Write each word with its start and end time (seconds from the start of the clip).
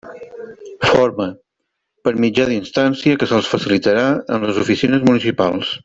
Forma: 0.91 1.27
per 2.07 2.15
mitjà 2.25 2.47
d'instància 2.53 3.21
que 3.25 3.29
se'ls 3.33 3.53
facilitarà 3.53 4.07
en 4.39 4.49
les 4.49 4.63
oficines 4.65 5.07
municipals. 5.13 5.75